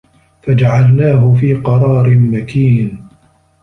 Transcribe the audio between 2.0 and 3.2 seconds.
مَكينٍ